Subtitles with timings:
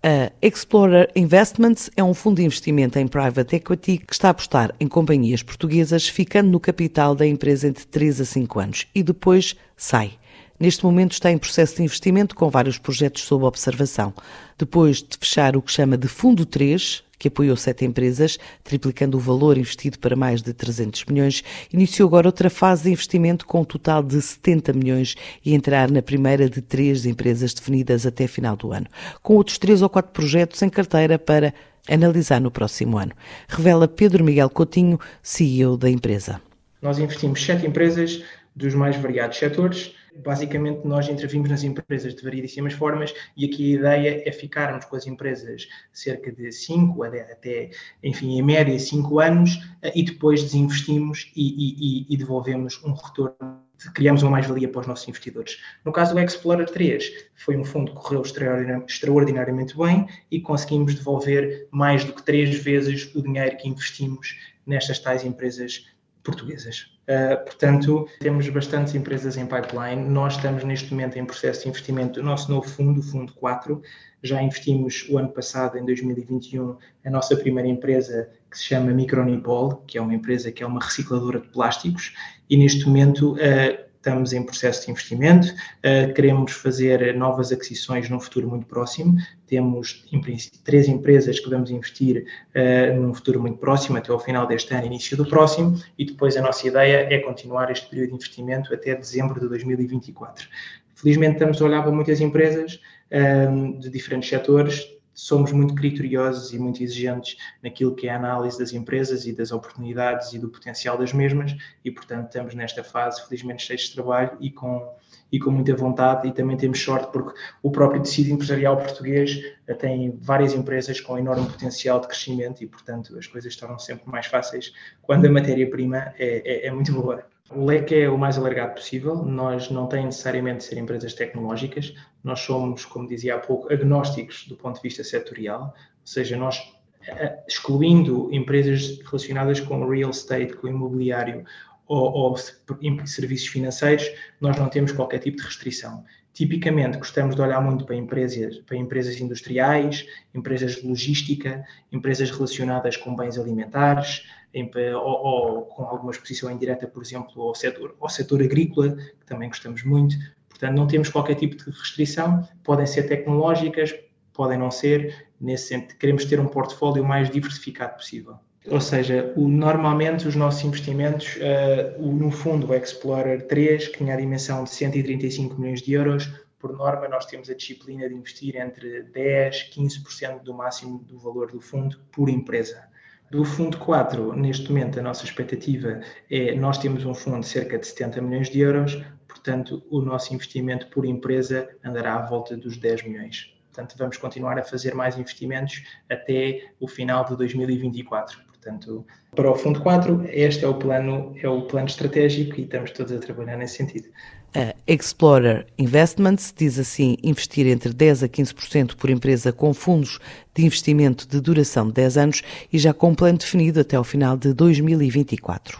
[0.00, 4.72] A Explorer Investments é um fundo de investimento em private equity que está a apostar
[4.78, 9.56] em companhias portuguesas, ficando no capital da empresa entre 3 a 5 anos e depois
[9.76, 10.12] sai.
[10.58, 14.14] Neste momento está em processo de investimento com vários projetos sob observação.
[14.56, 19.20] Depois de fechar o que chama de Fundo 3, que apoiou sete empresas, triplicando o
[19.20, 21.42] valor investido para mais de 300 milhões,
[21.72, 26.00] iniciou agora outra fase de investimento com um total de 70 milhões e entrar na
[26.00, 28.86] primeira de três empresas definidas até final do ano,
[29.22, 31.52] com outros três ou quatro projetos em carteira para
[31.88, 33.12] analisar no próximo ano.
[33.48, 36.40] Revela Pedro Miguel Coutinho, CEO da empresa.
[36.80, 38.22] Nós investimos sete empresas
[38.58, 39.94] dos mais variados setores
[40.24, 44.96] basicamente nós intervimos nas empresas de variedíssimas formas e aqui a ideia é ficarmos com
[44.96, 47.70] as empresas cerca de 5 até,
[48.02, 53.58] enfim, em média 5 anos eh, e depois desinvestimos e, e, e devolvemos um retorno
[53.94, 55.60] criamos uma mais-valia para os nossos investidores.
[55.84, 61.68] No caso do Explorer 3, foi um fundo que correu extraordinariamente bem e conseguimos devolver
[61.70, 65.86] mais do que três vezes o dinheiro que investimos nestas tais empresas
[66.28, 66.90] portuguesas.
[67.08, 70.06] Uh, portanto, temos bastantes empresas em pipeline.
[70.08, 73.80] Nós estamos neste momento em processo de investimento do nosso novo fundo, o Fundo 4.
[74.22, 79.82] Já investimos o ano passado, em 2021, a nossa primeira empresa que se chama Micronipol,
[79.86, 82.14] que é uma empresa que é uma recicladora de plásticos,
[82.50, 88.18] e neste momento uh, estamos em processo de investimento, uh, queremos fazer novas aquisições num
[88.18, 89.16] futuro muito próximo.
[89.46, 94.18] Temos, em princípio, três empresas que vamos investir uh, num futuro muito próximo, até ao
[94.18, 98.08] final deste ano, início do próximo, e depois a nossa ideia é continuar este período
[98.08, 100.48] de investimento até dezembro de 2024.
[100.94, 103.46] Felizmente estamos a olhar para muitas empresas eh,
[103.78, 104.84] de diferentes setores,
[105.18, 109.50] somos muito criteriosos e muito exigentes naquilo que é a análise das empresas e das
[109.50, 114.36] oportunidades e do potencial das mesmas e, portanto, estamos nesta fase, felizmente, cheios de trabalho
[114.38, 114.94] e com,
[115.32, 119.74] e com muita vontade e também temos sorte porque o próprio tecido empresarial português eh,
[119.74, 124.26] tem várias empresas com enorme potencial de crescimento e, portanto, as coisas tornam sempre mais
[124.26, 127.26] fáceis quando a matéria-prima é, é, é muito boa.
[127.50, 129.16] O leque é o mais alargado possível.
[129.16, 131.94] Nós não tem necessariamente de ser empresas tecnológicas.
[132.22, 136.60] Nós somos, como dizia há pouco, agnósticos do ponto de vista setorial, ou seja, nós
[137.06, 141.44] eh, excluindo empresas relacionadas com real estate, com imobiliário
[141.86, 144.04] ou, ou serviços financeiros,
[144.40, 146.04] nós não temos qualquer tipo de restrição.
[146.38, 152.96] Tipicamente, gostamos de olhar muito para empresas, para empresas industriais, empresas de logística, empresas relacionadas
[152.96, 154.22] com bens alimentares,
[154.54, 159.26] em, ou, ou, com alguma exposição indireta, por exemplo, ao setor, ao setor agrícola, que
[159.26, 160.14] também gostamos muito.
[160.48, 163.92] Portanto, não temos qualquer tipo de restrição, podem ser tecnológicas,
[164.32, 168.38] podem não ser, nesse sentido, queremos ter um portfólio mais diversificado possível.
[168.70, 173.98] Ou seja, o, normalmente os nossos investimentos, uh, o, no fundo o Explorer 3, que
[173.98, 178.14] tinha a dimensão de 135 milhões de euros, por norma nós temos a disciplina de
[178.14, 182.88] investir entre 10, 15% do máximo do valor do fundo por empresa.
[183.30, 187.78] Do fundo 4, neste momento, a nossa expectativa é nós temos um fundo de cerca
[187.78, 192.76] de 70 milhões de euros, portanto, o nosso investimento por empresa andará à volta dos
[192.76, 193.54] 10 milhões.
[193.66, 198.48] Portanto, vamos continuar a fazer mais investimentos até o final de 2024.
[198.60, 202.90] Portanto, para o Fundo 4, este é o plano, é o plano estratégico e estamos
[202.90, 204.08] todos a trabalhar nesse sentido.
[204.54, 210.18] A Explorer Investments diz assim investir entre 10% a 15% por empresa com fundos
[210.54, 212.42] de investimento de duração de 10 anos
[212.72, 215.76] e já com plano definido até ao final de 2024.